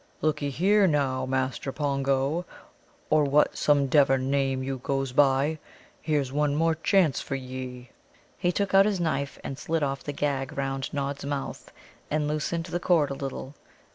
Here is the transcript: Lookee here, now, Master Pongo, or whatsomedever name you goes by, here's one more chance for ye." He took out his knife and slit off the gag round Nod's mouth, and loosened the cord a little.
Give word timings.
Lookee 0.23 0.49
here, 0.49 0.87
now, 0.87 1.27
Master 1.27 1.71
Pongo, 1.71 2.43
or 3.11 3.23
whatsomedever 3.23 4.17
name 4.17 4.63
you 4.63 4.79
goes 4.79 5.11
by, 5.11 5.59
here's 6.01 6.31
one 6.31 6.55
more 6.55 6.73
chance 6.73 7.21
for 7.21 7.35
ye." 7.35 7.91
He 8.39 8.51
took 8.51 8.73
out 8.73 8.87
his 8.87 8.99
knife 8.99 9.37
and 9.43 9.59
slit 9.59 9.83
off 9.83 10.03
the 10.03 10.11
gag 10.11 10.57
round 10.57 10.91
Nod's 10.91 11.23
mouth, 11.23 11.71
and 12.09 12.27
loosened 12.27 12.63
the 12.65 12.79
cord 12.79 13.11
a 13.11 13.13
little. 13.13 13.53